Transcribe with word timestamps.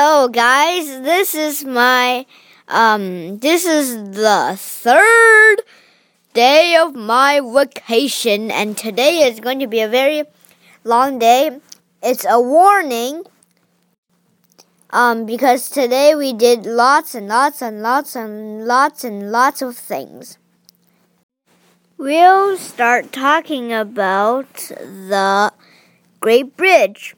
Hello, 0.00 0.28
guys. 0.28 0.86
This 1.02 1.34
is 1.34 1.64
my 1.64 2.24
um. 2.68 3.38
This 3.38 3.64
is 3.66 3.96
the 4.12 4.54
third 4.56 5.56
day 6.34 6.76
of 6.76 6.94
my 6.94 7.40
vacation, 7.42 8.52
and 8.52 8.78
today 8.78 9.26
is 9.26 9.40
going 9.40 9.58
to 9.58 9.66
be 9.66 9.80
a 9.80 9.88
very 9.88 10.22
long 10.84 11.18
day. 11.18 11.58
It's 12.00 12.24
a 12.30 12.40
warning. 12.40 13.24
Um, 14.90 15.26
because 15.26 15.68
today 15.68 16.14
we 16.14 16.32
did 16.32 16.64
lots 16.64 17.16
and 17.16 17.26
lots 17.26 17.60
and 17.60 17.82
lots 17.82 18.14
and 18.14 18.68
lots 18.68 19.02
and 19.02 19.32
lots 19.32 19.62
of 19.62 19.76
things. 19.76 20.38
We'll 21.96 22.56
start 22.56 23.10
talking 23.10 23.72
about 23.72 24.54
the 24.54 25.52
Great 26.20 26.56
Bridge. 26.56 27.16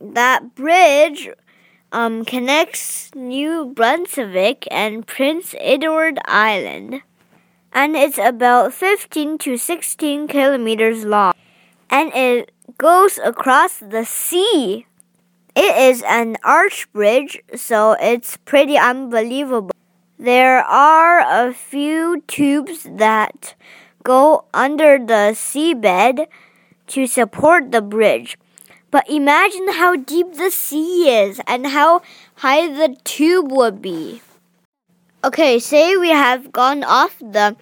That 0.00 0.54
bridge 0.54 1.28
um, 1.92 2.24
connects 2.24 3.14
New 3.14 3.66
Brunswick 3.66 4.66
and 4.70 5.06
Prince 5.06 5.54
Edward 5.58 6.18
Island. 6.24 7.02
And 7.72 7.96
it's 7.96 8.18
about 8.18 8.74
15 8.74 9.38
to 9.38 9.56
16 9.56 10.28
kilometers 10.28 11.04
long. 11.04 11.32
And 11.88 12.12
it 12.14 12.52
goes 12.78 13.18
across 13.18 13.78
the 13.78 14.04
sea. 14.04 14.86
It 15.54 15.76
is 15.76 16.02
an 16.02 16.36
arch 16.44 16.90
bridge, 16.92 17.42
so 17.56 17.96
it's 18.00 18.36
pretty 18.38 18.78
unbelievable. 18.78 19.72
There 20.18 20.62
are 20.62 21.20
a 21.20 21.52
few 21.52 22.22
tubes 22.26 22.86
that 22.88 23.54
go 24.04 24.44
under 24.54 24.98
the 24.98 25.34
seabed 25.34 26.26
to 26.88 27.06
support 27.06 27.72
the 27.72 27.82
bridge. 27.82 28.36
But 28.90 29.08
imagine 29.08 29.68
how 29.72 29.96
deep 29.96 30.34
the 30.34 30.50
sea 30.50 31.08
is 31.08 31.40
and 31.46 31.68
how 31.68 32.02
high 32.36 32.66
the 32.66 32.96
tube 33.04 33.52
would 33.52 33.80
be. 33.80 34.20
Okay, 35.22 35.58
say 35.58 35.96
we 35.96 36.10
have 36.10 36.50
gone 36.50 36.82
off 36.82 37.18
the 37.18 37.56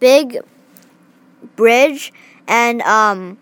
big 0.00 0.38
bridge 1.56 2.12
and 2.48 2.80
um 2.82 3.38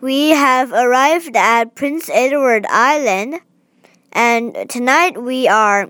we 0.00 0.30
have 0.30 0.72
arrived 0.72 1.36
at 1.36 1.74
Prince 1.74 2.10
Edward 2.12 2.66
Island 2.68 3.40
and 4.12 4.68
tonight 4.68 5.20
we 5.22 5.48
are 5.48 5.88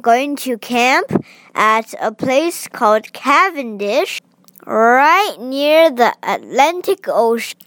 going 0.00 0.36
to 0.36 0.56
camp 0.58 1.24
at 1.54 1.94
a 2.00 2.12
place 2.12 2.68
called 2.68 3.12
Cavendish 3.12 4.20
right 4.66 5.36
near 5.38 5.90
the 5.90 6.14
Atlantic 6.22 7.06
Ocean. 7.08 7.58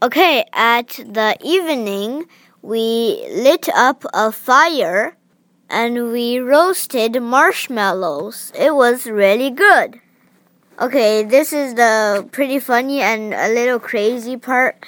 Okay, 0.00 0.44
at 0.52 0.90
the 0.90 1.36
evening, 1.42 2.26
we 2.62 3.26
lit 3.34 3.68
up 3.74 4.04
a 4.14 4.30
fire 4.30 5.16
and 5.68 6.12
we 6.12 6.38
roasted 6.38 7.20
marshmallows. 7.20 8.52
It 8.54 8.76
was 8.76 9.08
really 9.08 9.50
good. 9.50 9.98
Okay, 10.80 11.24
this 11.24 11.52
is 11.52 11.74
the 11.74 12.28
pretty 12.30 12.60
funny 12.60 13.00
and 13.00 13.34
a 13.34 13.48
little 13.48 13.80
crazy 13.80 14.36
part 14.36 14.86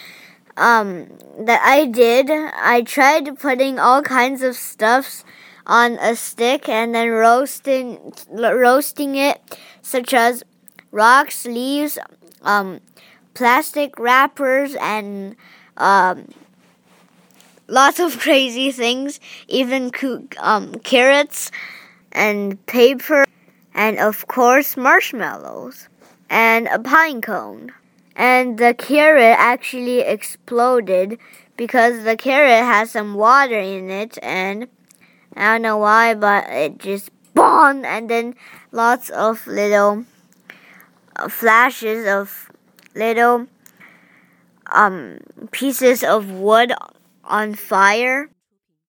um, 0.56 1.10
that 1.40 1.60
I 1.64 1.86
did. 1.86 2.30
I 2.30 2.82
tried 2.82 3.36
putting 3.36 3.80
all 3.80 4.02
kinds 4.02 4.42
of 4.42 4.54
stuffs 4.54 5.24
on 5.66 5.94
a 5.94 6.14
stick 6.14 6.68
and 6.68 6.94
then 6.94 7.08
roasting 7.08 8.12
roasting 8.30 9.16
it, 9.16 9.40
such 9.82 10.14
as 10.14 10.44
rocks, 10.92 11.46
leaves, 11.46 11.98
um, 12.42 12.78
plastic 13.34 13.98
wrappers 13.98 14.74
and 14.80 15.36
um, 15.76 16.28
lots 17.68 18.00
of 18.00 18.18
crazy 18.26 18.70
things, 18.72 19.20
even 19.48 19.90
um, 20.38 20.74
carrots 20.80 21.50
and 22.12 22.64
paper, 22.66 23.24
and 23.74 23.98
of 23.98 24.26
course, 24.26 24.76
marshmallows 24.76 25.88
and 26.28 26.68
a 26.68 26.78
pine 26.78 27.20
cone. 27.20 27.72
And 28.16 28.58
the 28.58 28.74
carrot 28.74 29.36
actually 29.38 30.00
exploded 30.00 31.18
because 31.56 32.04
the 32.04 32.16
carrot 32.16 32.64
has 32.64 32.90
some 32.90 33.14
water 33.14 33.58
in 33.58 33.90
it, 33.90 34.18
and 34.22 34.68
I 35.36 35.52
don't 35.52 35.62
know 35.62 35.78
why, 35.78 36.14
but 36.14 36.44
it 36.48 36.78
just 36.78 37.10
bombed, 37.34 37.86
and 37.86 38.10
then 38.10 38.34
lots 38.72 39.10
of 39.10 39.46
little 39.46 40.04
uh, 41.16 41.28
flashes 41.28 42.06
of 42.06 42.50
little 42.94 43.46
um, 44.66 45.18
pieces 45.50 46.02
of 46.02 46.30
wood 46.30 46.72
on 47.24 47.54
fire. 47.54 48.30